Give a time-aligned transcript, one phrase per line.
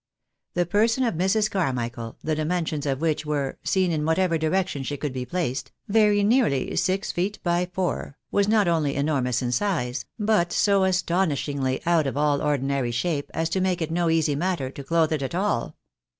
[0.55, 1.47] The person of Mrs.
[1.51, 6.23] Carmichael, the dimensions of which were, seen in whatever direction she could be placed, very
[6.23, 12.07] nearly six feet by four, was not only enormous in size, but so astonishingly out
[12.07, 15.35] of all ordinary shape, as to make it no easy matter to clothe it at
[15.35, 15.77] all.